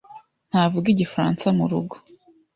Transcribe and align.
ntavuga 0.49 0.87
Igifaransa 0.93 1.45
murugo. 1.57 1.95